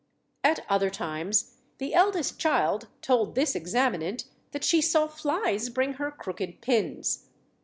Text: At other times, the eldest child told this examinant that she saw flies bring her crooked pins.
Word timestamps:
At 0.43 0.65
other 0.67 0.89
times, 0.89 1.57
the 1.77 1.93
eldest 1.93 2.39
child 2.39 2.87
told 3.03 3.35
this 3.35 3.53
examinant 3.53 4.23
that 4.51 4.63
she 4.63 4.81
saw 4.81 5.05
flies 5.05 5.69
bring 5.69 5.93
her 5.93 6.09
crooked 6.09 6.59
pins. 6.59 7.27